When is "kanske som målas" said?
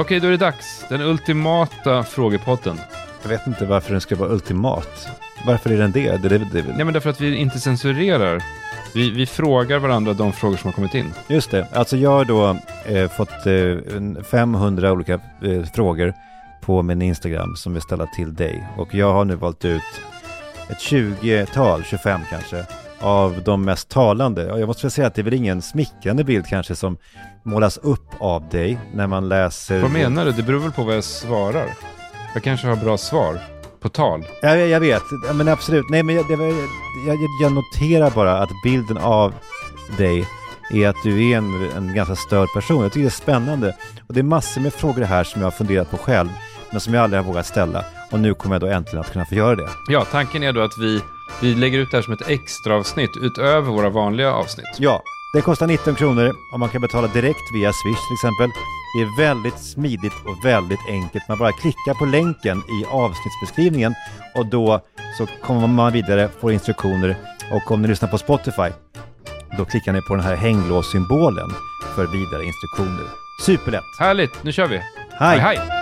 26.46-27.76